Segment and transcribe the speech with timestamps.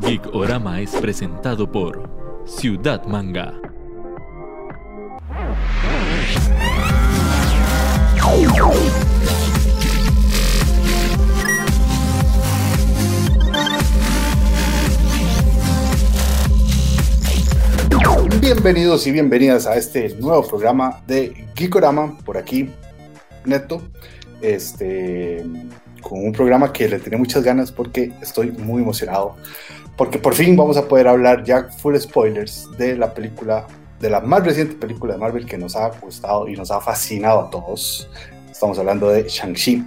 [0.00, 2.08] Geekorama es presentado por
[2.46, 3.54] Ciudad Manga.
[18.40, 22.70] Bienvenidos y bienvenidas a este nuevo programa de Geekorama, por aquí,
[23.44, 23.82] Neto,
[24.40, 25.44] este,
[26.08, 29.36] con un programa que le tenía muchas ganas porque estoy muy emocionado,
[29.96, 33.66] porque por fin vamos a poder hablar ya full spoilers de la película,
[34.00, 37.40] de la más reciente película de Marvel que nos ha gustado y nos ha fascinado
[37.40, 38.08] a todos.
[38.50, 39.84] Estamos hablando de Shang-Chi.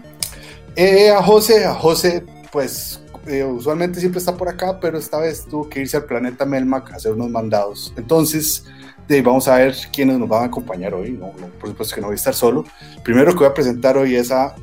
[0.75, 5.45] Eh, a José, a José, pues eh, usualmente siempre está por acá, pero esta vez
[5.45, 7.94] tuvo que irse al planeta Melmac a hacer unos mandados.
[7.95, 8.66] Entonces,
[9.08, 11.11] de, vamos a ver quiénes nos van a acompañar hoy.
[11.11, 12.66] No, no, por supuesto que no voy a estar solo.
[13.03, 14.55] Primero que voy a presentar hoy es a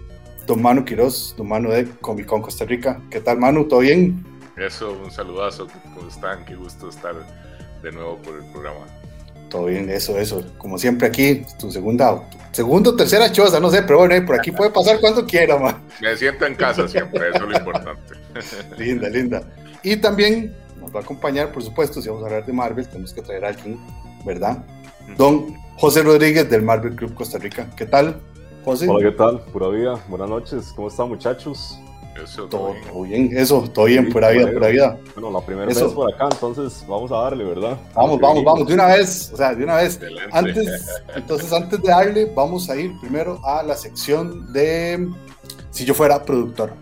[0.46, 3.00] don Manu Quiroz, don Manu de Comic Con Costa Rica.
[3.10, 3.66] ¿Qué tal, Manu?
[3.66, 4.24] ¿Todo bien?
[4.56, 5.66] Eso, un saludazo.
[5.94, 6.44] ¿Cómo están?
[6.44, 7.14] Qué gusto estar
[7.82, 8.86] de nuevo por el programa.
[9.50, 10.44] Todo bien, eso, eso.
[10.58, 14.38] Como siempre aquí, tu segunda, tu segunda o tercera choza, no sé, pero bueno, por
[14.38, 15.76] aquí puede pasar cuando quiera, man.
[16.00, 18.14] Me siento en casa siempre, eso es lo importante.
[18.78, 19.42] linda, linda.
[19.82, 23.12] Y también nos va a acompañar, por supuesto, si vamos a hablar de Marvel, tenemos
[23.12, 23.78] que traer a alguien,
[24.24, 24.64] ¿verdad?
[25.16, 27.68] Don José Rodríguez del Marvel Club Costa Rica.
[27.76, 28.20] ¿Qué tal,
[28.64, 28.88] José?
[28.88, 29.40] Hola, ¿qué tal?
[29.52, 30.00] Pura vida.
[30.08, 30.72] Buenas noches.
[30.74, 31.78] ¿Cómo están, muchachos?
[32.22, 33.36] Eso, todo, todo bien.
[33.36, 34.98] eso, todo bien, pura vida, pura vida.
[35.14, 37.76] Bueno, la primera vez por acá, entonces vamos a darle, ¿verdad?
[37.92, 40.00] Vamos, vamos, vamos, de una vez, o sea, de una vez.
[40.30, 45.10] Antes, entonces, antes de darle, vamos a ir primero a la sección de
[45.70, 46.72] si yo fuera productor.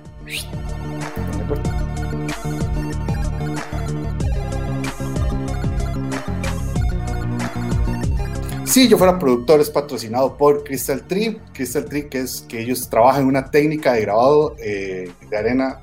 [8.73, 11.39] Si yo fuera productor es patrocinado por Crystal Tree.
[11.53, 15.79] Crystal Tree que es que ellos trabajan una técnica de grabado eh, de arena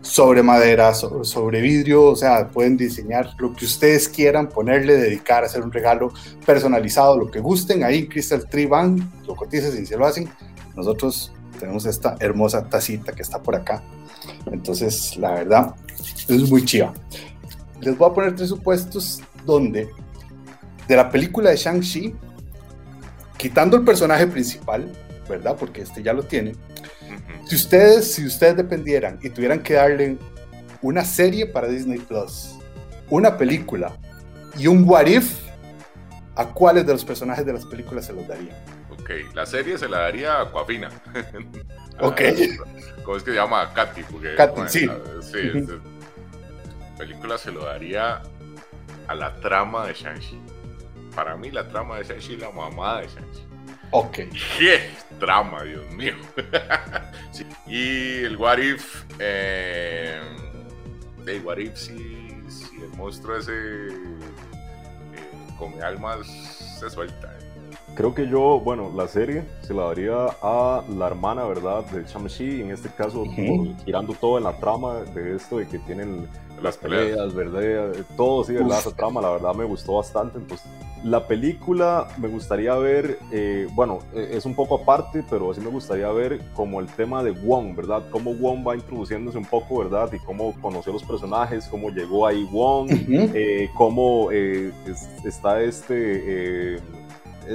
[0.00, 5.62] sobre madera, sobre, vidrio, o sea, pueden diseñar lo que ustedes quieran, ponerle, dedicar, hacer
[5.62, 6.12] un regalo
[6.44, 7.84] personalizado, lo que gusten.
[7.84, 10.28] Ahí Crystal Tree van, lo cotizan y se lo hacen.
[10.74, 13.84] Nosotros tenemos esta hermosa tacita que está por acá.
[14.50, 15.76] Entonces, la verdad,
[16.26, 16.92] es muy chiva.
[17.80, 19.88] Les voy a poner tres supuestos donde
[20.88, 22.12] de la película de Shang-Chi,
[23.42, 24.88] quitando el personaje principal,
[25.28, 25.56] ¿verdad?
[25.58, 26.52] Porque este ya lo tiene.
[27.48, 30.16] Si ustedes, si ustedes dependieran y tuvieran que darle
[30.80, 32.54] una serie para Disney Plus,
[33.10, 33.96] una película
[34.56, 35.40] y un what if,
[36.36, 38.56] ¿a cuáles de los personajes de las películas se los darían?
[38.92, 40.88] Ok, la serie se la daría a Coafina.
[42.00, 42.20] ok.
[43.02, 43.74] ¿Cómo es que se llama?
[43.74, 44.04] Katy.
[44.04, 44.86] Porque, Katy, sí.
[44.86, 45.80] La, sí uh -huh.
[46.92, 48.22] La película se lo daría
[49.08, 50.51] a la trama de Shang-Chi.
[51.14, 53.42] Para mí la trama de Shang-Chi la mamá de Shang-Chi.
[53.90, 54.18] Ok.
[54.58, 54.90] ¡Qué
[55.20, 56.14] trama, Dios mío!
[57.32, 57.44] sí.
[57.66, 59.04] Y el What If...
[59.18, 60.20] Eh,
[61.26, 61.94] el What If si,
[62.48, 63.92] si el monstruo ese eh,
[65.58, 66.26] come almas
[66.80, 67.28] se suelta.
[67.38, 67.42] Eh.
[67.94, 71.84] Creo que yo, bueno, la serie se la daría a la hermana, ¿verdad?
[71.86, 73.84] De Shang-Chi, en este caso, uh -huh.
[73.84, 76.26] girando todo en la trama de esto, de que tienen
[76.62, 77.92] las peleas, ¿verdad?
[78.16, 78.78] Todo, sí, ¿verdad?
[78.78, 80.38] Esa trama, la verdad, me gustó bastante.
[80.38, 80.66] Entonces,
[81.04, 86.08] la película me gustaría ver, eh, bueno, es un poco aparte, pero sí me gustaría
[86.12, 88.04] ver como el tema de Wong, ¿verdad?
[88.10, 90.12] Cómo Wong va introduciéndose un poco, ¿verdad?
[90.12, 93.30] Y cómo conoció los personajes, cómo llegó ahí Wong, uh -huh.
[93.34, 96.80] eh, cómo eh, es, está este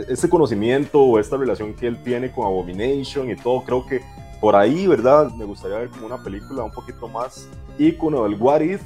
[0.10, 4.02] este conocimiento o esta relación que él tiene con Abomination y todo, creo que
[4.40, 5.32] por ahí, ¿verdad?
[5.32, 7.48] Me gustaría ver como una película un poquito más
[7.80, 8.82] ícono del What If.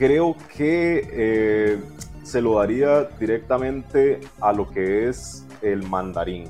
[0.00, 1.78] Creo que eh,
[2.22, 6.48] se lo daría directamente a lo que es el mandarín.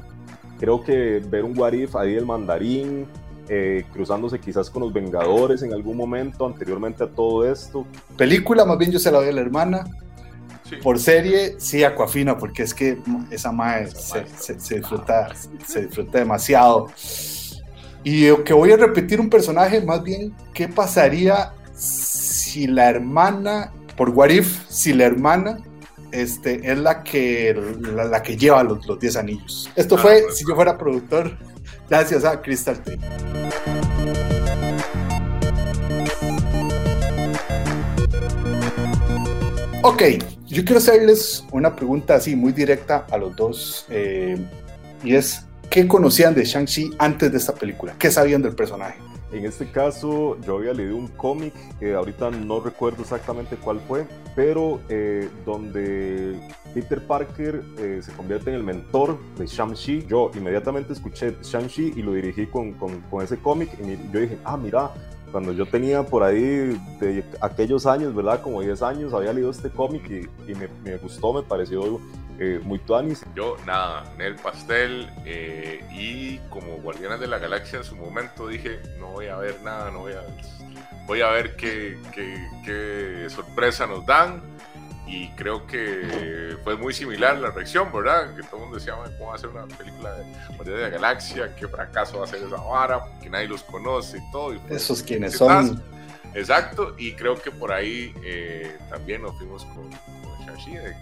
[0.60, 3.08] Creo que ver un What If ahí del mandarín,
[3.48, 7.84] eh, cruzándose quizás con los Vengadores en algún momento anteriormente a todo esto.
[8.16, 9.84] Película, más bien yo se la doy a la hermana,
[10.68, 10.76] Sí.
[10.76, 12.96] Por serie, sí, Aquafina, porque es que
[13.32, 15.28] esa madre se, se, se, disfruta,
[15.66, 16.86] se disfruta demasiado.
[18.04, 22.29] Y que voy a repetir un personaje, más bien, ¿qué pasaría si
[22.66, 25.58] la hermana, por What If, si la hermana
[26.12, 27.54] este, es la que,
[27.94, 29.70] la, la que lleva los, los 10 anillos?
[29.76, 31.36] Esto ah, fue, pues, si yo fuera productor,
[31.88, 32.98] gracias a Crystal Tree.
[39.82, 40.02] Ok,
[40.46, 44.36] yo quiero hacerles una pregunta así muy directa a los dos eh,
[45.02, 47.94] y es, ¿qué conocían de Shang-Chi antes de esta película?
[47.98, 48.98] ¿Qué sabían del personaje?
[49.32, 54.06] En este caso yo había leído un cómic, que ahorita no recuerdo exactamente cuál fue,
[54.34, 56.40] pero eh, donde
[56.74, 60.06] Peter Parker eh, se convierte en el mentor de Shang-Chi.
[60.08, 64.56] Yo inmediatamente escuché Shang-Chi y lo dirigí con, con, ese cómic y yo dije, ah,
[64.56, 64.90] mira,
[65.30, 68.42] cuando yo tenía por ahí de aquellos años, ¿verdad?
[68.42, 72.00] Como 10 años, había leído este cómic y, me, me, gustó, me pareció
[72.40, 73.24] eh, muy tuanis.
[73.34, 78.80] Yo, nada, Nel Pastel eh, y como Guardianes de la Galaxia en su momento dije,
[78.98, 80.22] no voy a ver nada, no voy a,
[81.06, 84.42] voy a ver qué, qué, qué sorpresa nos dan
[85.06, 88.34] y creo que fue muy similar la reacción, ¿verdad?
[88.34, 91.54] Que todo el mundo decía, ¿cómo va a ser una película de, de la Galaxia?
[91.56, 93.02] ¿Qué fracaso va a ser esa vara?
[93.20, 94.54] Que nadie los conoce y todo.
[94.54, 95.82] Y Esos quienes son.
[96.32, 99.90] Exacto, y creo que por ahí eh, también nos fuimos con,
[100.56, 100.96] Shashi, de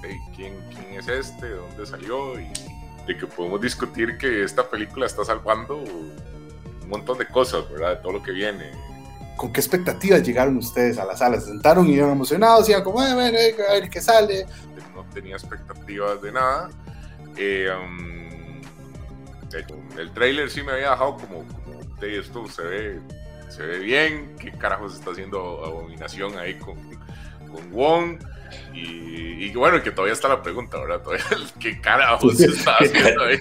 [0.00, 2.50] que ¿quién, quién es este, de dónde salió, y
[3.06, 7.96] de que podemos discutir que esta película está salvando un montón de cosas, ¿verdad?
[7.96, 8.70] De todo lo que viene
[9.38, 11.38] ¿Con qué expectativas llegaron ustedes a la sala?
[11.38, 12.68] ¿Se sentaron y iban emocionados?
[12.68, 14.46] Y iban como, a ver, a ver qué sale.
[14.96, 16.70] No tenía expectativas de nada.
[17.36, 18.60] Eh, um,
[19.96, 23.00] el trailer sí me había dejado como, como de esto se ve,
[23.48, 24.34] se ve bien.
[24.40, 26.76] ¿Qué carajos está haciendo Abominación ahí con,
[27.48, 28.18] con Wong?
[28.72, 31.02] Y, y, bueno, que todavía está la pregunta, ¿verdad?
[31.02, 31.24] Todavía,
[31.60, 33.38] ¿Qué carajos está haciendo ahí?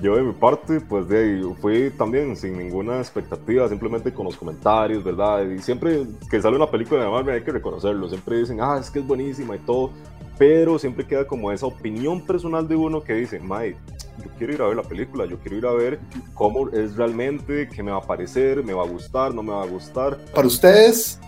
[0.00, 4.36] Yo de mi parte, pues de ahí fui también sin ninguna expectativa, simplemente con los
[4.36, 5.44] comentarios, ¿verdad?
[5.44, 8.90] Y siempre que sale una película de Marvel hay que reconocerlo, siempre dicen, ah, es
[8.90, 9.90] que es buenísima y todo,
[10.38, 13.76] pero siempre queda como esa opinión personal de uno que dice, Mike,
[14.24, 16.00] yo quiero ir a ver la película, yo quiero ir a ver
[16.34, 19.62] cómo es realmente, qué me va a parecer, me va a gustar, no me va
[19.62, 20.16] a gustar.
[20.34, 21.20] Para ustedes,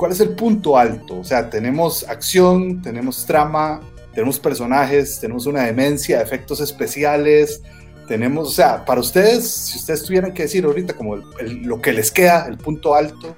[0.00, 1.18] ¿cuál es el punto alto?
[1.18, 3.82] O sea, tenemos acción, tenemos trama,
[4.14, 7.62] tenemos personajes, tenemos una demencia, efectos especiales,
[8.08, 12.10] tenemos, o sea, para ustedes, si ustedes tuvieran que decir ahorita como lo que les
[12.10, 13.36] queda, el punto alto,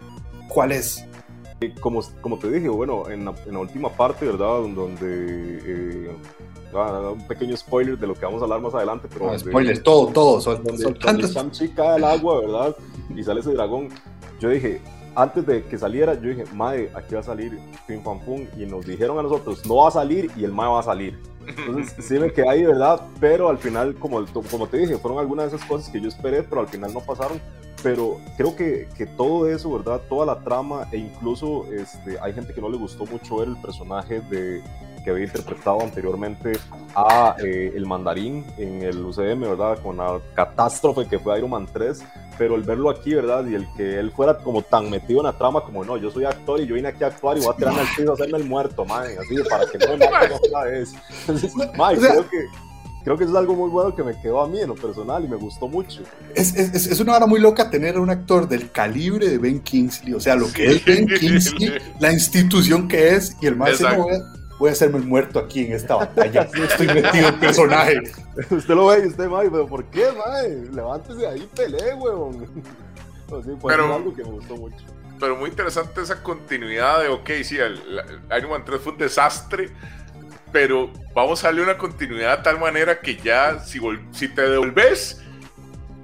[0.49, 1.05] ¿cuál es?
[1.81, 4.63] Como, como te dije, bueno, en la, en la última parte, ¿verdad?
[4.73, 5.59] Donde...
[5.67, 6.11] Eh,
[6.75, 9.31] un pequeño spoiler de lo que vamos a hablar más adelante, pero...
[9.31, 10.41] Ah, spoiler, todo, todo.
[10.41, 12.77] Son, donde, son donde Shang-Chi cae al agua, ¿verdad?
[13.15, 13.89] Y sale ese dragón.
[14.41, 14.81] Yo dije,
[15.15, 18.47] antes de que saliera, yo dije, Mae, aquí va a salir Pim Pam Pum.
[18.57, 21.19] Y nos dijeron a nosotros, no va a salir y el Mae va a salir.
[21.47, 23.01] Entonces, sí me quedé ahí, ¿verdad?
[23.21, 26.43] Pero al final, como, como te dije, fueron algunas de esas cosas que yo esperé,
[26.43, 27.41] pero al final no pasaron.
[27.83, 30.01] Pero creo que, que todo eso, ¿verdad?
[30.09, 33.57] Toda la trama, e incluso este, hay gente que no le gustó mucho ver el
[33.57, 34.63] personaje de,
[35.03, 36.53] que había interpretado anteriormente
[36.95, 39.79] a eh, el mandarín en el UCM, ¿verdad?
[39.83, 42.05] Con la catástrofe que fue Iron Man 3,
[42.39, 43.45] pero el verlo aquí, ¿verdad?
[43.47, 46.25] Y el que él fuera como tan metido en la trama como, no, yo soy
[46.25, 48.39] actor y yo vine aquí a actuar y voy a tirarme al piso a hacerme
[48.39, 50.95] el muerto, man, así, para que no me maten otra vez.
[51.21, 52.47] Entonces, man, creo que
[53.05, 55.25] creo que eso es algo muy bueno que me quedó a mí en lo personal
[55.25, 56.03] y me gustó mucho.
[56.35, 59.61] Es, es, es una hora muy loca tener a un actor del calibre de Ben
[59.61, 63.81] Kingsley, o sea, lo que es Ben Kingsley, la institución que es, y el más
[63.81, 64.07] no
[64.63, 66.43] voy a hacerme el muerto aquí en esta batalla.
[66.43, 68.01] estoy metido en personaje.
[68.51, 70.71] usted lo ve y usted, Mae, pero ¿por qué, Mae?
[70.73, 72.45] Levántese ahí y pelee, huevón.
[73.27, 74.85] Así, fue pero, algo que me gustó mucho.
[75.19, 78.99] Pero muy interesante esa continuidad de, ok, sí, el, el Iron Man 3 fue un
[78.99, 79.71] desastre,
[80.53, 83.81] pero vamos a darle una continuidad de tal manera que ya, si,
[84.13, 85.23] si te devolves,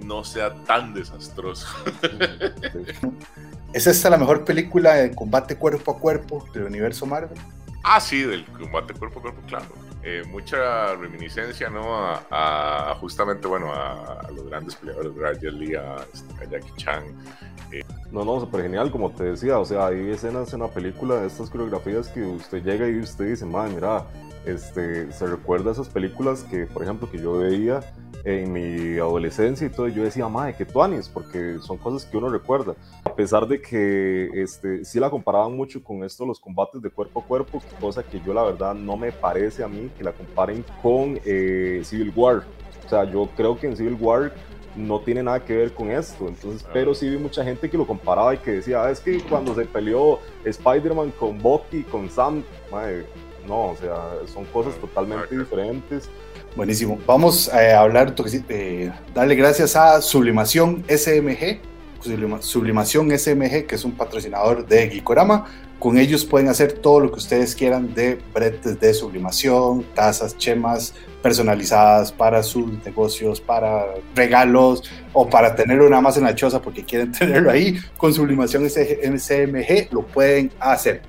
[0.04, 1.66] no sea tan desastroso.
[3.74, 7.38] ¿Es esta la mejor película de combate cuerpo a cuerpo del universo Marvel?
[7.84, 9.66] Ah, sí, del combate cuerpo a cuerpo, claro.
[10.02, 11.82] Eh, mucha reminiscencia, ¿no?
[12.30, 15.96] A, justamente, bueno, a, los grandes peleadores, Jet Lee, a,
[16.50, 17.04] Jackie Chan.
[17.72, 17.82] Eh.
[18.10, 21.26] No, no, súper genial, como te decía, o sea, hay escenas en la película de
[21.26, 24.06] estas coreografías que usted llega y usted dice, madre, mira,
[24.48, 27.80] este, se recuerda a esas películas que, por ejemplo, que yo veía
[28.24, 32.28] en mi adolescencia y todo, yo decía, madre, que tuanis, porque son cosas que uno
[32.28, 32.74] recuerda.
[33.04, 37.20] A pesar de que este, sí la comparaban mucho con esto, los combates de cuerpo
[37.20, 40.64] a cuerpo, cosa que yo la verdad no me parece a mí que la comparen
[40.82, 42.44] con eh, Civil War.
[42.84, 44.32] O sea, yo creo que en Civil War
[44.76, 46.28] no tiene nada que ver con esto.
[46.28, 49.20] Entonces, pero sí vi mucha gente que lo comparaba y que decía, ah, es que
[49.20, 53.04] cuando se peleó Spider-Man con Bucky, con Sam, madre,
[53.48, 53.96] no, o sea,
[54.32, 56.08] son cosas totalmente diferentes.
[56.54, 56.98] Buenísimo.
[57.06, 58.14] Vamos a hablar,
[58.48, 61.60] eh, darle gracias a Sublimación SMG,
[62.40, 65.46] Sublimación SMG, que es un patrocinador de Gikorama.
[65.78, 70.94] Con ellos pueden hacer todo lo que ustedes quieran de bretes de sublimación, tazas, chemas
[71.22, 74.82] personalizadas para sus negocios, para regalos
[75.12, 77.78] o para tenerlo nada más en la choza porque quieren tenerlo ahí.
[77.96, 81.02] Con Sublimación SMG lo pueden hacer.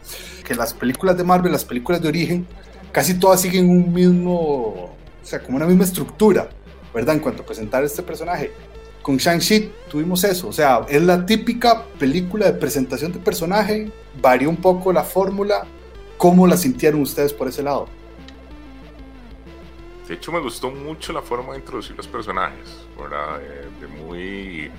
[0.45, 2.47] Que las películas de Marvel, las películas de origen,
[2.91, 6.49] casi todas siguen un mismo o sea, como una misma estructura,
[6.93, 7.15] ¿verdad?
[7.15, 8.51] En cuanto a presentar este personaje.
[9.01, 14.49] Con Shang-Chi tuvimos eso, o sea, es la típica película de presentación de personaje, varió
[14.49, 15.65] un poco la fórmula,
[16.17, 17.87] ¿cómo la sintieron ustedes por ese lado?
[20.07, 22.77] De hecho, me gustó mucho la forma de introducir los personajes.
[23.79, 24.71] De, muy.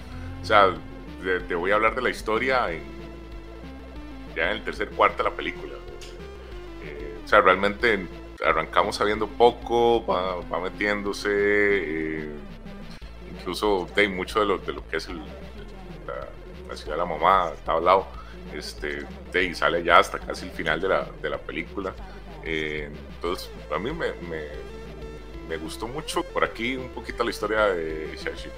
[0.42, 0.74] O sea,
[1.46, 2.66] te, voy a hablar de la historia
[4.34, 5.74] ya en el tercer cuarto de la película.
[6.84, 8.08] Eh, o sea, realmente
[8.44, 12.30] arrancamos sabiendo poco, va, metiéndose, eh,
[13.30, 17.72] incluso de mucho de lo, de lo que es la, ciudad de la mamá, está
[17.72, 18.06] hablado,
[18.54, 21.94] este, de, sale ya hasta casi el final de la, de la película.
[22.44, 24.12] Eh, entonces, a mí me,
[25.48, 28.48] me, gustó mucho por aquí un poquito la historia de Shashi.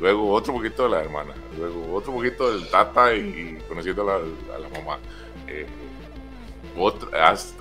[0.00, 4.68] Luego otro poquito de la hermana, luego otro poquito del tata y, conociendo a la,
[4.70, 4.98] mamá.
[5.46, 5.66] Eh,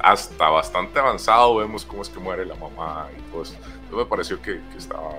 [0.01, 3.55] hasta, bastante avanzado vemos cómo es que muere la mamá y todo eso.
[3.55, 5.11] Entonces me pareció que estaba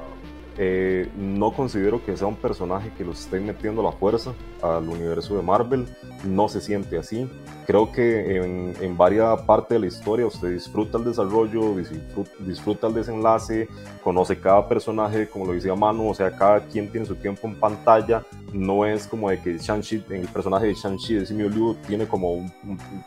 [0.62, 5.35] eh, no considero que sea un personaje que los esté metiendo la fuerza al universo
[5.35, 5.87] de Marvel.
[6.23, 7.26] No se siente así.
[7.67, 11.75] Creo que en, en varias partes de la historia usted disfruta el desarrollo,
[12.40, 13.69] disfruta, el desenlace,
[14.05, 17.55] conoce cada personaje, como lo decía Manu, o sea, cada quien tiene su tiempo en
[17.55, 18.23] pantalla.
[18.52, 22.33] No es como de que Shang-Chi, el personaje de Shang-Chi de Simu Liu tiene como
[22.33, 22.52] un,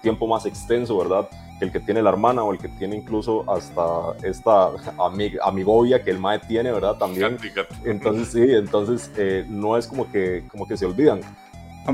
[0.01, 1.27] tiempo más extenso, ¿verdad?
[1.59, 6.03] Que el que tiene la hermana o el que tiene incluso hasta esta amig amigovia
[6.03, 6.97] que el Mae tiene, ¿verdad?
[6.97, 7.37] También.
[7.83, 11.21] Entonces, sí, entonces eh, no es como que, como que se olvidan.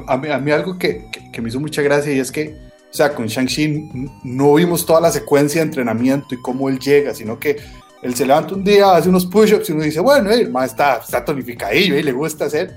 [0.08, 2.56] A, mí, algo que, que, me hizo mucha gracia y es que,
[2.92, 3.90] o sea, con Shang-Chi
[4.24, 7.58] no vimos toda la secuencia de entrenamiento y cómo él llega, sino que
[8.02, 10.98] él se levanta un día, hace unos push-ups y uno dice, bueno, el más está,
[10.98, 12.76] está tonificadillo y le gusta hacer.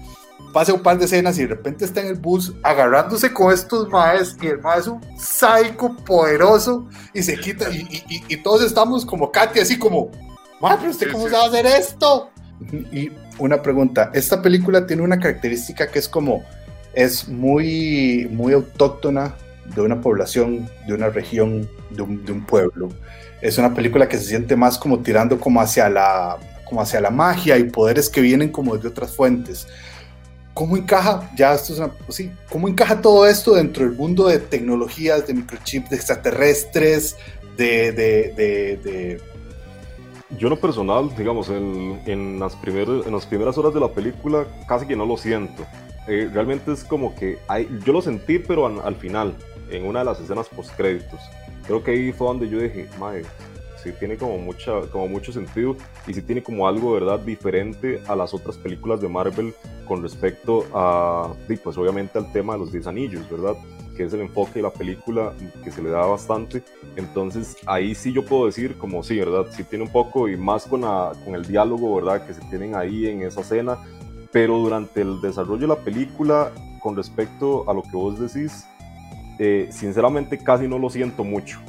[0.53, 3.89] Pasa un par de escenas y de repente está en el bus agarrándose con estos
[3.89, 8.63] maes y el mae es un psycho poderoso y se quita y, y, y, todos
[8.63, 10.11] estamos como Katy así como,
[10.61, 12.31] mae, pero usted cómo se va a hacer esto?
[12.93, 16.45] Y una pregunta, esta película tiene una característica que es como
[16.95, 19.35] es muy, muy autóctona
[19.75, 22.91] de una población, de una región, de un, pueblo.
[23.41, 26.37] Es una película que se siente más como tirando como hacia la,
[26.69, 29.67] como hacia la magia y poderes que vienen como de otras fuentes.
[30.55, 34.39] ¿Cómo encaja, ya esto es pues sí, cómo encaja todo esto dentro del mundo de
[34.39, 37.17] tecnologías, de microchips, de extraterrestres,
[37.57, 39.21] de, de, de,
[40.39, 44.47] Yo lo personal, digamos, en, en, las primeras, en las primeras horas de la película
[44.69, 45.65] casi que no lo siento.
[46.09, 49.35] Eh, realmente es como que hay, yo lo sentí, pero al, final,
[49.71, 51.21] en una de las escenas post créditos.
[51.67, 53.23] Creo que ahí fue donde yo dije, madre,
[53.83, 58.17] sí tiene como, mucha, como mucho sentido y sí tiene como algo, ¿verdad?, diferente a
[58.17, 59.55] las otras películas de Marvel
[59.87, 63.57] con respecto a, pues obviamente al tema de los 10 anillos, ¿verdad?
[63.97, 66.63] Que es el enfoque de la película que se le da bastante.
[66.97, 69.47] Entonces ahí sí yo puedo decir como sí, ¿verdad?
[69.51, 72.27] Sí tiene un poco y más con, con el diálogo, ¿verdad?
[72.27, 73.79] Que se tienen ahí en esa escena
[74.33, 78.67] pero durante el desarrollo de la película, con respecto a lo que vos decís,
[79.39, 81.61] eh, sinceramente casi no lo siento mucho.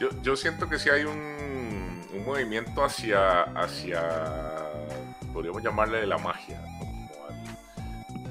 [0.00, 4.02] Yo, yo siento que sí hay un, un, movimiento hacia, hacia,
[5.32, 6.60] podríamos llamarle de la magia,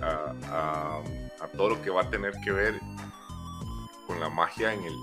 [0.01, 1.01] a,
[1.41, 2.79] a, todo lo que va a tener que ver
[4.07, 4.93] con la magia en el,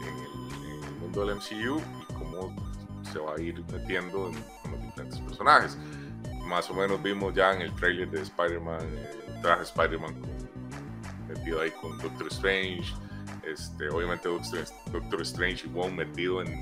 [1.01, 2.55] mundo del MCU y cómo
[3.13, 5.79] se va a ir metiendo en, con los diferentes personajes
[6.47, 8.81] más o menos vimos ya en el trailer de Spider-Man,
[9.27, 10.15] el traje Spider-Man
[11.29, 12.95] metido ahí con Doctor Strange.
[13.47, 16.61] Este, obviamente Doctor, Strange y Wong metido en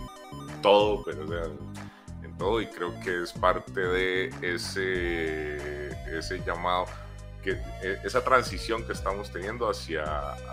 [0.63, 1.23] todo, pero
[2.23, 6.85] en todo, y creo que es parte de ese, ese llamado,
[7.43, 10.03] que, e, esa transición que estamos teniendo hacia,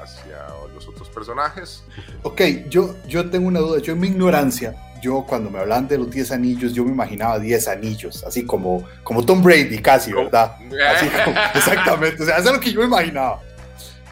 [0.01, 1.83] hacia los otros personajes.
[2.23, 5.97] Ok, yo, yo tengo una duda, yo en mi ignorancia, yo cuando me hablan de
[5.97, 10.55] los 10 anillos, yo me imaginaba 10 anillos, así como, como Tom Brady casi, ¿verdad?
[10.95, 11.07] Así
[11.55, 13.41] exactamente, o sea, eso es lo que yo me imaginaba.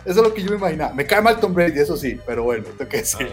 [0.09, 0.91] Eso es lo que yo me imaginaba.
[0.91, 3.31] Me cae mal Tom Brady, eso sí, pero bueno, tengo que decir.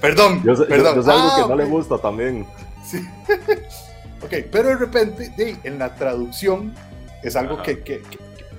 [0.00, 1.02] perdón, perdón.
[1.04, 2.46] Yo, algo que ah, no le gusta también.
[2.88, 3.04] Sí.
[4.22, 6.72] ok, pero de repente, en la traducción
[7.24, 8.02] es algo que, que,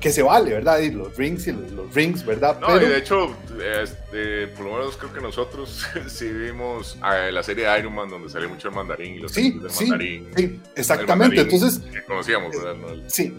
[0.02, 0.80] que se vale, ¿verdad?
[0.80, 2.60] Y los rings y los, rings, ¿verdad?
[2.60, 3.34] No, y de hecho,
[3.82, 8.10] este, por lo menos creo que nosotros sí vimos eh, la serie de Iron Man
[8.10, 10.30] donde sale mucho el mandarín y los sí, del sí, mandarín.
[10.36, 11.40] Sí, exactamente.
[11.40, 12.76] Entonces, que conocíamos, ¿verdad?
[13.08, 13.34] sí,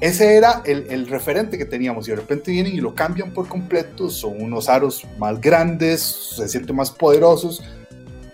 [0.00, 4.10] ese era el, referente que teníamos y de repente vienen y lo cambian por completo.
[4.10, 6.02] Son unos aros más grandes,
[6.36, 7.62] se sienten más poderosos,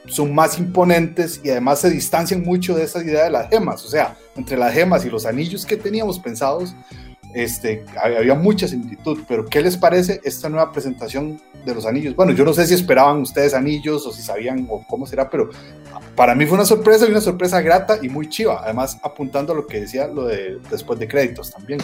[0.07, 3.85] son más imponentes y además se distancian mucho de esa idea de las gemas.
[3.85, 6.75] O sea, entre las gemas y los anillos que teníamos pensados,
[7.35, 12.15] este, había mucha similitud, pero ¿qué les parece esta nueva presentación de los anillos?
[12.15, 15.51] Bueno, yo no sé si esperaban ustedes anillos o si sabían o cómo será, pero
[16.15, 19.57] para mí fue una sorpresa y una sorpresa grata y muy chiva, además apuntando a
[19.57, 21.81] lo que decía lo de después de créditos también.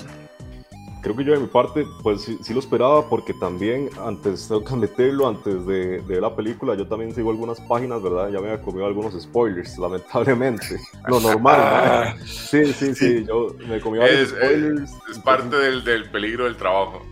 [1.08, 4.74] Creo que yo de mi parte, pues sí, lo esperaba porque también antes, tengo que
[4.74, 8.28] admitirlo, antes de, de, la película, yo también sigo algunas páginas, ¿verdad?
[8.28, 10.78] Ya me había comido algunos spoilers, lamentablemente.
[11.06, 12.26] Lo normal, ¿no?
[12.26, 14.90] Sí, sí, sí, yo me comí varios spoilers.
[15.10, 17.02] Es, parte del, del, peligro del trabajo.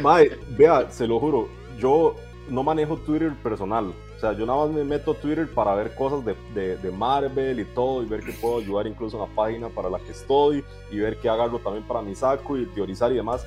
[0.00, 1.48] Mae, vea, se lo juro,
[1.78, 2.14] yo
[2.48, 3.92] no manejo Twitter personal.
[4.18, 7.60] O sea, yo nada más me meto a Twitter para ver cosas de, de, Marvel
[7.60, 10.64] y todo, y ver que puedo ayudar incluso en la página para la que estoy,
[10.90, 13.46] y ver que hago también para mi saco, y teorizar y demás.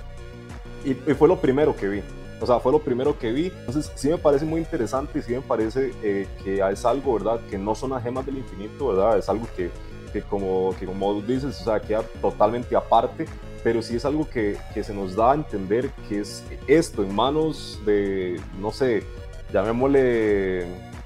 [0.85, 2.01] Y, fue lo primero que vi.
[2.39, 3.47] O sea, fue lo primero que vi.
[3.47, 7.41] Entonces, sí me parece muy interesante y sí me parece eh, que es algo, ¿verdad?
[7.49, 9.17] Que no son las gemas del infinito, ¿verdad?
[9.17, 9.71] Es algo que,
[10.13, 13.25] que como, que como dices, o sea, queda totalmente aparte
[13.63, 17.13] pero sí es algo que, que, se nos da a entender que es esto en
[17.13, 19.03] manos de, no sé,
[19.53, 20.65] llamémosle,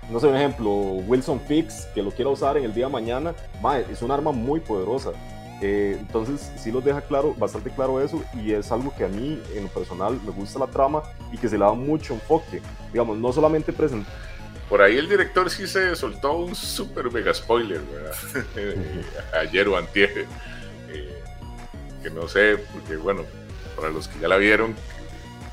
[0.09, 3.33] no sé, un ejemplo, Wilson Fix, que lo quiera usar en el día de mañana,
[3.91, 5.11] es un arma muy poderosa.
[5.61, 9.41] Eh, entonces sí los deja claro, bastante claro eso y es algo que a mí
[9.55, 12.61] en lo personal me gusta la trama y que se le da mucho enfoque.
[12.91, 14.13] Digamos, no solamente presentar
[14.69, 18.15] por ahí el director sí se soltó un super mega spoiler, ¿verdad?
[19.41, 20.25] Ayer o antier.
[20.89, 21.21] Eh,
[22.01, 23.23] que no sé, porque bueno,
[23.75, 24.75] para los que ya la vieron,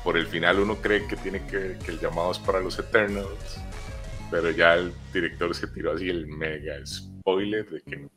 [0.03, 3.59] por el final uno cree que tiene que, que el llamado es para los Eternals,
[4.29, 8.07] pero ya el director se tiró así el mega spoiler de que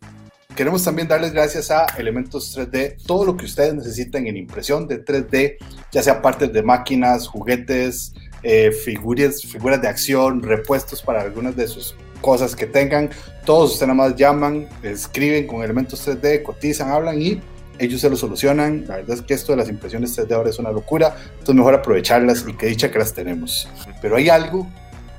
[0.57, 5.05] Queremos también darles gracias a Elementos 3D, todo lo que ustedes necesiten en impresión de
[5.05, 5.59] 3D,
[5.93, 11.69] ya sea partes de máquinas, juguetes, eh, figuras, figuras de acción, repuestos para algunas de
[11.69, 13.11] sus cosas que tengan.
[13.45, 17.43] Todos ustedes nada más llaman, escriben con Elementos 3D, cotizan, hablan y
[17.79, 18.85] ellos se lo solucionan.
[18.87, 21.75] La verdad es que esto de las impresiones 3D ahora es una locura, entonces mejor
[21.75, 23.69] aprovecharlas y que dicha que las tenemos.
[24.01, 24.67] Pero hay algo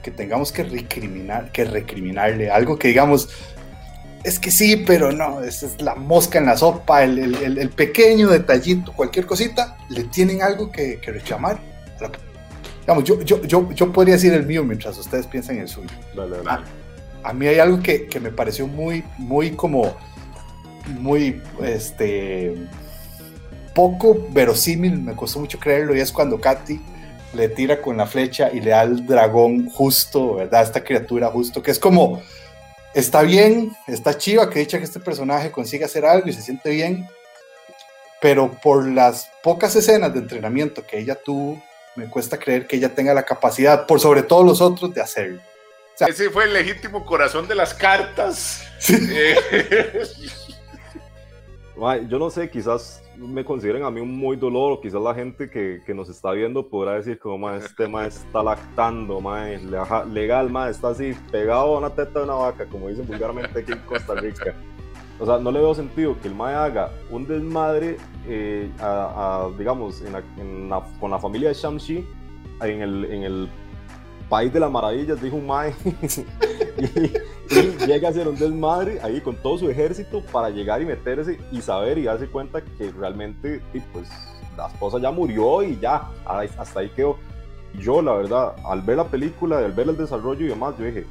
[0.03, 3.29] que tengamos que recriminar, que recriminarle, algo que digamos,
[4.23, 8.29] es que sí, pero no, esa es la mosca en la sopa, el, el, pequeño
[8.29, 11.59] detallito, cualquier cosita, le tienen algo que, que reclamar.
[12.81, 15.89] Digamos, yo, yo, yo, yo, podría decir el mío mientras ustedes piensan en el suyo.
[16.47, 16.63] A,
[17.23, 19.95] a, mí hay algo que, que me pareció muy, muy como
[20.87, 22.55] muy, este,
[23.73, 26.79] poco verosímil, me costó mucho creerlo, y es cuando Katy
[27.33, 30.63] le tira con la flecha y le da al dragón justo, ¿verdad?
[30.63, 32.21] Esta criatura justo, que es como,
[32.93, 36.71] está bien, está chiva, que dicha que este personaje consiga hacer algo y se siente
[36.71, 37.07] bien,
[38.19, 41.61] pero por las pocas escenas de entrenamiento que ella tuvo,
[41.95, 45.41] me cuesta creer que ella tenga la capacidad, por sobre todos los otros, de hacerlo.
[45.99, 48.63] Ese fue el legítimo corazón de las cartas.
[48.89, 49.35] Eh,
[52.09, 55.49] yo no sé, quizás me consideren a mí un muy dolor, o quizás la gente
[55.49, 59.45] que, que nos está viendo podrá decir como, este ma está lactando, ma,
[60.11, 63.71] legal, ma, está así pegado a una teta de una vaca, como dicen vulgarmente aquí
[63.71, 64.55] en Costa Rica.
[65.19, 70.03] O sea, no le veo sentido que el mae haga un desmadre, eh, a, digamos,
[70.03, 72.05] en con la familia de Shamshi
[72.61, 73.49] en el, en el
[74.29, 75.73] país de las maravillas, dijo un mae,
[76.77, 81.39] y, llega a ser un desmadre ahí con todo su ejército para llegar y meterse
[81.51, 83.61] y saber y darse cuenta que realmente,
[83.93, 84.09] pues,
[84.57, 87.17] la esposa ya murió y ya, hasta ahí quedó.
[87.79, 91.05] Yo, la verdad, al ver la película, al ver el desarrollo y demás, yo dije,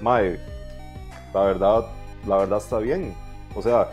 [0.00, 0.40] mae,
[1.32, 1.86] la verdad,
[2.26, 3.14] la verdad está bien.
[3.54, 3.88] O sea,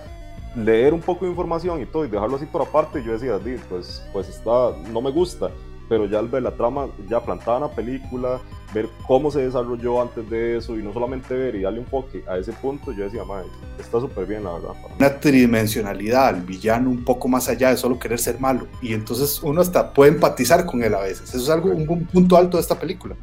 [0.56, 4.04] leer un poco de información y todo y dejarlo así por aparte, yo decía, pues,
[4.13, 5.51] pues está, no me gusta
[5.91, 8.39] pero ya al ver la trama ya plantada en la película,
[8.73, 12.23] ver cómo se desarrolló antes de eso y no solamente ver y darle un enfoque
[12.30, 14.69] a ese punto, yo decía, madre, está súper bien, la verdad.
[14.97, 19.43] Una tridimensionalidad, el villano un poco más allá de solo querer ser malo y entonces
[19.43, 21.27] uno hasta puede empatizar con él a veces.
[21.27, 23.13] Eso es algo, un, punto alto de esta película.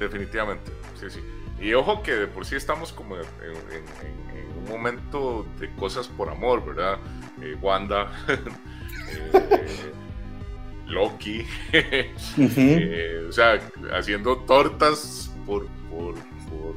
[0.00, 1.20] Definitivamente, sí, sí.
[1.64, 6.66] Y ojo que de por sí estamos como en, un momento de cosas por amor,
[6.66, 6.98] ¿verdad?
[7.40, 8.10] Eh, Wanda.
[9.32, 9.92] eh,
[10.86, 13.60] Loki, eh, o sea,
[13.92, 16.74] haciendo tortas por, por, por,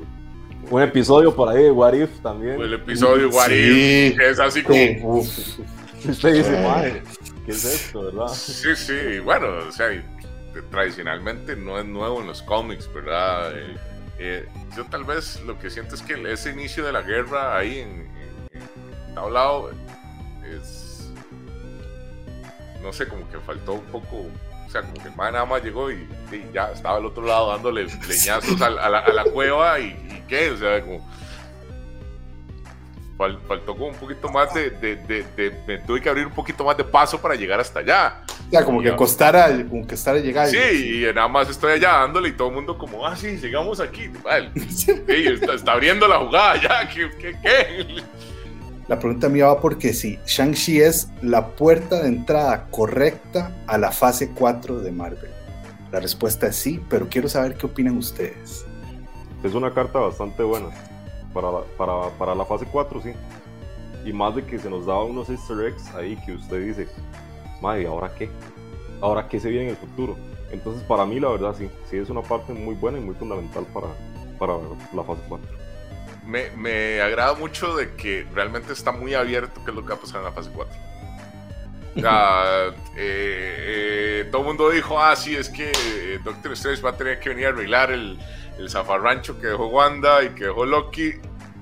[0.71, 2.61] un episodio por ahí de What If también.
[2.61, 5.19] El episodio de What If, es así como.
[5.19, 7.03] Usted dice, madre,
[7.45, 8.27] ¿qué es esto, verdad?
[8.29, 9.87] Sí, sí, bueno, o sea,
[10.71, 13.57] tradicionalmente no es nuevo en los cómics, ¿verdad?
[13.57, 13.75] Eh,
[14.19, 17.79] eh, yo tal vez lo que siento es que ese inicio de la guerra ahí
[17.79, 18.09] en,
[18.53, 18.61] en,
[19.17, 20.88] en es
[22.81, 24.25] no sé, como que faltó un poco,
[24.67, 26.07] o sea, como que el man nada más llegó y,
[26.53, 30.57] ya estaba al otro lado dándole leñazos a, la, a la, cueva y, qué, o
[30.57, 31.07] sea, como
[33.47, 36.77] faltó como un poquito más de, de, de, me tuve que abrir un poquito más
[36.77, 38.23] de paso para llegar hasta allá.
[38.47, 40.47] O sea, como que costara, como que costara llegar.
[40.47, 43.81] Sí, y nada más estoy allá dándole y todo el mundo como, ah, sí, llegamos
[43.81, 44.07] aquí.
[44.23, 44.51] Vale.
[44.55, 47.11] está, está, abriendo la jugada ya, ¿qué?
[47.19, 48.03] qué, qué?
[48.89, 53.91] La pregunta mía va porque si Shang-Chi es la puerta de entrada correcta a la
[53.91, 55.29] fase 4 de Marvel.
[55.91, 58.65] La respuesta es sí, pero quiero saber qué opinan ustedes.
[59.43, 60.69] Es una carta bastante buena
[61.35, 63.11] para la, para, para la fase 4, sí.
[64.05, 66.87] Y más de que se nos daba unos easter eggs ahí que usted dice,
[67.61, 68.27] madre, ¿ahora qué?
[69.01, 70.17] ¿Ahora qué se viene en el futuro?
[70.51, 73.67] Entonces, para mí, la verdad, sí, sí es una parte muy buena y muy fundamental
[73.71, 73.89] para,
[74.39, 74.53] para
[74.95, 75.68] la fase 4.
[76.29, 79.95] Me, me agrada mucho de que realmente está muy abierto qué es lo que va
[79.95, 80.75] a pasar en la fase 4.
[81.95, 86.83] O sea, eh, eh, todo el mundo dijo, ah, sí, es que eh, Doctor Strange
[86.83, 88.19] va a tener que venir a arreglar el,
[88.59, 91.13] el zafarrancho que dejó Wanda y que dejó Loki.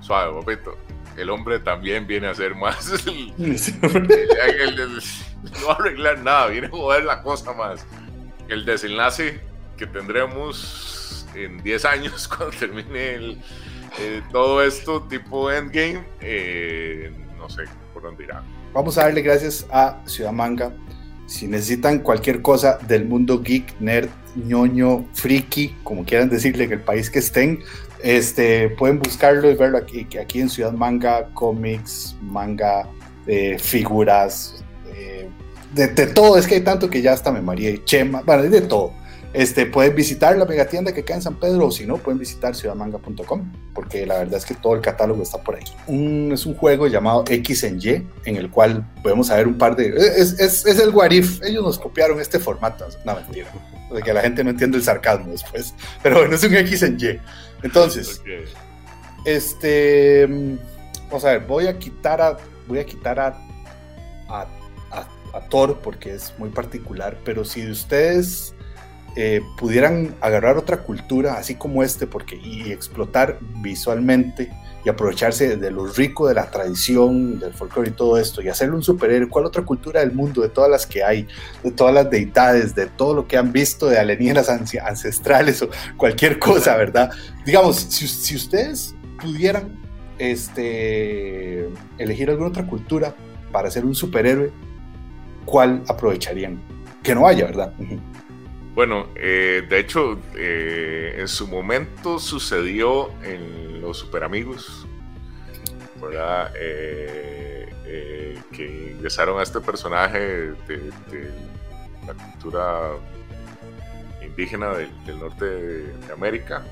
[0.01, 0.77] Suave, papito.
[1.15, 2.91] El hombre también viene a hacer más.
[3.08, 5.01] El, el, el,
[5.62, 7.86] no va a arreglar nada, viene a joder la cosa más.
[8.49, 9.39] El desenlace
[9.77, 13.38] que tendremos en 10 años cuando termine
[14.32, 16.04] todo esto tipo Endgame,
[17.38, 18.43] no sé por dónde irá
[18.78, 20.71] vamos a darle gracias a Ciudad Manga.
[21.26, 26.82] Si necesitan cualquier cosa del mundo geek, nerd, ñoño, friki, como quieran decirle en el
[26.82, 27.60] país que estén,
[28.04, 32.88] este, pueden buscarlo y verlo aquí, aquí en Ciudad Manga, cómics, manga,
[33.26, 35.28] eh, figuras, eh,
[35.73, 38.62] de, todo, es que hay tanto que ya hasta me maría y chema, bueno, de
[38.62, 38.93] todo.
[39.38, 42.56] Este, pueden visitar la megatienda que queda en San Pedro o si no, pueden visitar
[42.56, 46.34] ciudadmanga.com porque la verdad es que todo el catálogo está por ahí.
[46.34, 49.89] es un juego llamado X en Y en el cual podemos saber un par de...
[49.89, 53.47] Es, es, es el Warif, ellos nos copiaron este formato, no mentira,
[53.93, 56.97] de que la gente no entiende el sarcasmo después, pero bueno, es un X en
[57.00, 57.19] Y.
[57.62, 58.43] Entonces, okay.
[59.23, 60.28] este...
[61.10, 62.38] Vamos a ver, voy a quitar a...
[62.67, 63.28] Voy a quitar a,
[64.30, 64.47] a,
[64.89, 68.56] a, a Thor porque es muy particular, pero si ustedes
[69.19, 74.51] eh, pudieran agarrar otra cultura así como este porque, y explotar visualmente
[74.86, 78.75] y aprovecharse de lo rico de la tradición, del folclore y todo esto, y hacerle
[78.75, 81.27] un superhéroe, ¿cuál otra cultura del mundo, de todas las que hay,
[81.63, 86.38] de todas las deidades, de todo lo que han visto de alienígenas ancestrales o cualquier
[86.38, 87.10] cosa, ¿verdad?
[87.43, 89.80] Digamos, si, si ustedes pudieran
[90.19, 93.15] este, elegir alguna otra cultura
[93.51, 94.51] para ser un superhéroe,
[95.43, 96.62] ¿cuál aprovecharían?
[97.01, 97.73] Que no haya, ¿verdad?
[98.78, 104.86] Bueno, eh, de hecho, eh, en su momento sucedió en Los Super Amigos,
[106.00, 106.54] ¿verdad?
[106.56, 111.32] Eh, que ingresaron a este personaje de, de
[112.06, 112.92] la cultura
[114.24, 116.63] indígena del, del norte de, de América,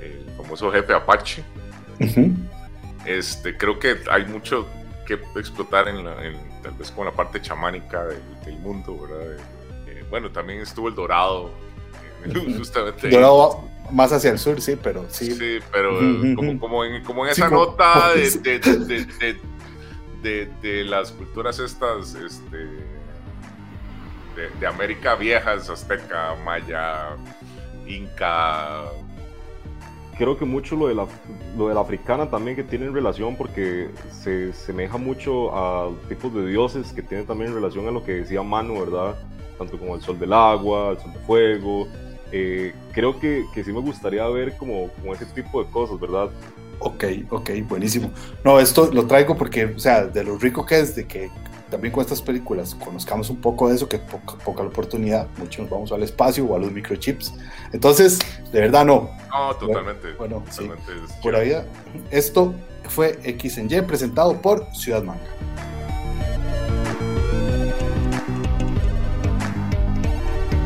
[0.00, 1.44] el famoso jefe Apache.
[2.00, 2.34] Uh -huh.
[3.04, 4.66] este, creo que hay mucho
[5.06, 9.36] que explotar en, la, en tal vez con la parte chamánica del, del mundo, ¿verdad?
[9.86, 11.50] Eh, bueno, también estuvo el dorado,
[12.24, 13.08] eh, justamente.
[13.08, 15.32] Dorado más hacia el sur, sí, pero sí.
[15.32, 15.98] Sí, pero
[16.34, 19.36] como, como, en, como en esa sí, nota de, de, de,
[20.22, 22.68] de, de, las culturas estas, este,
[24.58, 27.16] de, América viejas, azteca, maya,
[27.86, 28.84] inca,
[30.16, 31.06] creo que mucho lo de, la,
[31.56, 36.46] lo de la africana también que tiene relación porque se semeja mucho a tipos de
[36.46, 39.16] dioses que tienen también relación a lo que decía Manu, ¿verdad?
[39.58, 41.88] Tanto como el sol del agua, el sol del fuego.
[42.32, 46.28] Eh, creo que, que, sí me gustaría ver como, como ese tipo de cosas, ¿verdad?
[46.78, 48.10] Ok, ok, buenísimo.
[48.44, 51.30] No, esto lo traigo porque, o sea, de lo rico que es de que
[51.70, 55.60] también con estas películas conozcamos un poco de eso, que poca, poca la oportunidad, muchos
[55.60, 57.34] nos vamos al espacio o a los microchips.
[57.72, 58.18] Entonces,
[58.52, 59.10] de verdad no.
[59.30, 60.12] No, totalmente.
[60.14, 61.52] Bueno, totalmente sí, por ahí,
[62.10, 62.54] esto
[62.88, 65.20] fue X en Y presentado por Ciudad Manga.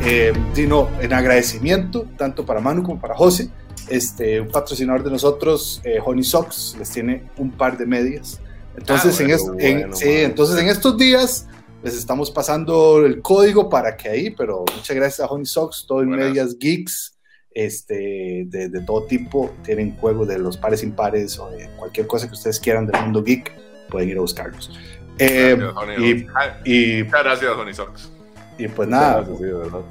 [0.03, 3.49] Eh, Dino, en agradecimiento tanto para Manu como para José,
[3.87, 8.39] este, un patrocinador de nosotros, eh, Honey Socks, les tiene un par de medias
[8.77, 11.47] entonces, ah, bueno, en, es, en bueno, sí, entonces en estos días
[11.83, 16.01] les estamos pasando el código para que ahí, pero muchas gracias a Honey Socks, todo
[16.01, 17.17] en medias geeks,
[17.53, 22.27] este, de, de, todo tipo, tienen juegos de los pares impares o de cualquier cosa
[22.27, 23.51] que ustedes quieran del mundo geek,
[23.89, 24.71] pueden ir a buscarlos.
[25.17, 28.11] Eh, gracias, y, gracias, Honey Socks.
[28.57, 29.17] Y pues nada.
[29.17, 29.81] Gracias, sí, de verdad.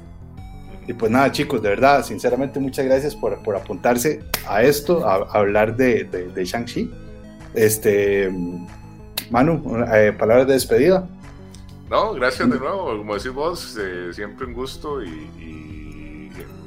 [0.87, 5.15] Y pues nada, chicos, de verdad, sinceramente, muchas gracias por, por apuntarse a esto, a,
[5.15, 6.91] a hablar de, de, de Shang-Chi.
[7.53, 8.31] Este,
[9.29, 11.07] Manu, eh, palabras de despedida.
[11.89, 12.97] No, gracias de nuevo.
[12.97, 15.70] Como decís vos, eh, siempre un gusto y, y,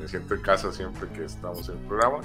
[0.05, 2.19] me siento en casa siempre que estamos en el programa.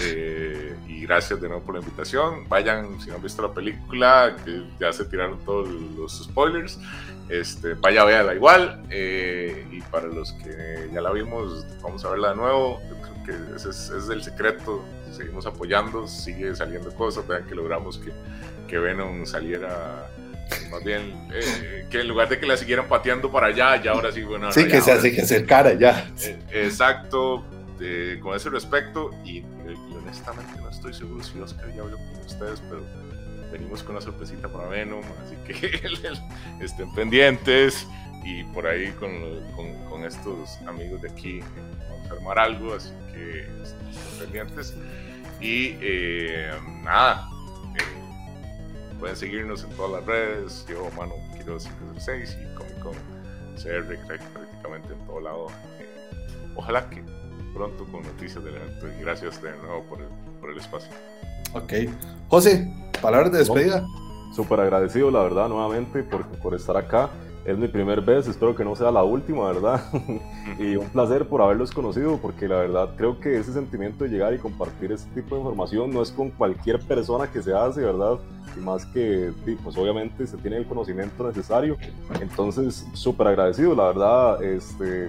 [0.00, 2.46] Eh, y gracias de nuevo por la invitación.
[2.48, 6.78] Vayan, si no han visto la película, que ya se tiraron todos los spoilers,
[7.30, 8.84] este, vaya a verla igual.
[8.90, 12.78] Eh, y para los que ya la vimos, vamos a verla de nuevo.
[12.90, 14.84] Yo creo que ese es, es el secreto.
[15.10, 17.26] Seguimos apoyando, sigue saliendo cosas.
[17.26, 18.12] Vean que logramos que,
[18.66, 20.10] que Venom saliera
[20.70, 24.12] más bien eh, que en lugar de que la siguieran pateando para allá, ya ahora
[24.12, 24.52] sí, bueno.
[24.52, 26.10] Sí, que se hace que acercara ya.
[26.50, 27.44] exacto,
[28.22, 29.42] con ese respecto, y,
[29.96, 32.82] honestamente no estoy seguro si Oscar ya habló con ustedes, pero
[33.52, 35.80] venimos con una sorpresita para Venom, así que
[36.64, 37.86] estén pendientes
[38.24, 39.10] y por ahí con,
[39.54, 41.40] con, estos amigos de aquí
[41.90, 44.74] vamos a armar algo, así que estén pendientes.
[45.40, 46.50] Y eh,
[46.82, 47.37] nada, eh,
[48.98, 52.94] pueden seguirnos en todas las redes, yo, Mano Kilo 506 y Comic Con
[53.56, 53.84] CR
[54.32, 55.46] prácticamente en todo lado.
[55.78, 55.88] Eh,
[56.56, 57.02] ojalá que
[57.54, 60.08] pronto con noticias del evento y gracias de nuevo por el,
[60.40, 60.90] por el espacio.
[61.54, 61.72] Ok.
[62.28, 63.84] José, palabras de despedida.
[64.34, 67.10] Súper agradecido, la verdad, nuevamente por, por estar acá.
[67.48, 69.80] Es mi primer vez, espero que no sea la última, ¿verdad?
[70.58, 74.34] y un placer por haberlos conocido, porque la verdad creo que ese sentimiento de llegar
[74.34, 78.18] y compartir este tipo de información no es con cualquier persona que se hace, ¿verdad?
[78.54, 79.32] Y más que,
[79.64, 81.78] pues obviamente se tiene el conocimiento necesario.
[82.20, 85.08] Entonces, súper agradecido, la verdad, este,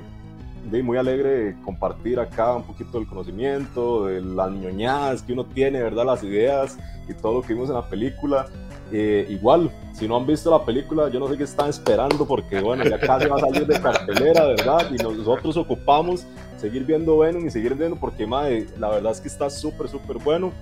[0.82, 6.06] muy alegre compartir acá un poquito del conocimiento, de las ñoñadas que uno tiene, ¿verdad?
[6.06, 8.46] Las ideas y todo lo que vimos en la película.
[8.94, 12.62] Eh, igual, si no han visto la película, yo no sé qué están esperando porque,
[12.62, 14.88] bueno, ya casi va a salir de cartelera, ¿verdad?
[14.92, 19.28] Y nosotros ocupamos seguir viendo Venom y seguir viendo porque, madre, la verdad es que
[19.28, 20.54] está súper, súper bueno.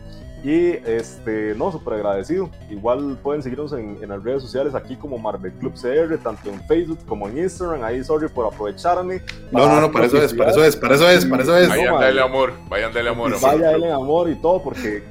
[0.44, 2.50] Y este, no, súper agradecido.
[2.70, 6.62] Igual pueden seguirnos en, en, las redes sociales aquí como Marvel Club CR, tanto en
[6.68, 7.84] Facebook como en Instagram.
[7.84, 9.22] Ahí, sorry por aprovecharme.
[9.52, 11.70] No, no, no, para eso es, para eso es, para eso es, para eso es.
[11.70, 13.40] Vayan, dale amor, vayan, dale amor.
[13.40, 15.04] Vayan, dale amor y todo, porque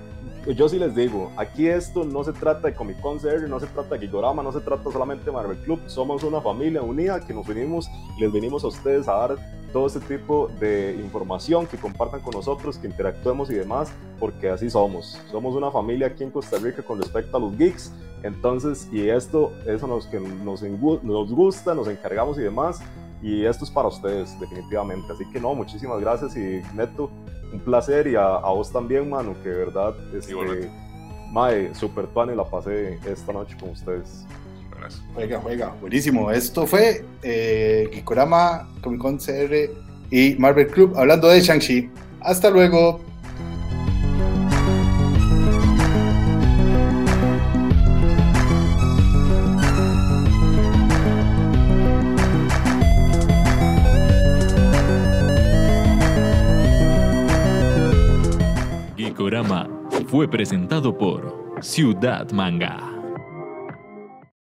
[0.54, 3.66] yo sí les digo, aquí esto no se trata de Comic Con CR, no se
[3.66, 5.80] trata de Gigorama, no se trata solamente de Marvel Club.
[5.86, 9.36] Somos una familia unida que nos venimos les venimos a ustedes a dar
[9.72, 14.70] todo este tipo de información, que compartan con nosotros, que interactuemos y demás, porque así
[14.70, 15.20] somos.
[15.30, 17.92] Somos una familia aquí en Costa Rica con respecto a los geeks.
[18.22, 22.80] Entonces, y esto, eso nos, que nos, nos gusta, nos encargamos y demás.
[23.22, 25.12] Y esto es para ustedes, definitivamente.
[25.12, 27.10] Así que no, muchísimas gracias y Neto,
[27.52, 28.06] un placer.
[28.06, 30.70] Y a, vos también, mano, que de verdad, este,
[31.32, 34.26] Mae, super pan y la pasé esta noche con ustedes.
[35.14, 36.30] Juega, juega, buenísimo.
[36.30, 39.70] Esto fue eh, Gikorama, Comic Con CR
[40.10, 41.90] y Marvel Club hablando de Shang-Chi.
[42.20, 43.00] Hasta luego.
[60.06, 62.95] Fue presentado por Ciudad Manga.